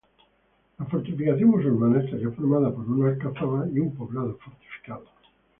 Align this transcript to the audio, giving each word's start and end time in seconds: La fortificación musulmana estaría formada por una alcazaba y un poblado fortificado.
La 0.79 0.85
fortificación 0.85 1.51
musulmana 1.51 2.03
estaría 2.03 2.31
formada 2.31 2.73
por 2.73 2.89
una 2.89 3.09
alcazaba 3.09 3.67
y 3.71 3.77
un 3.77 3.95
poblado 3.95 4.35
fortificado. 4.43 5.05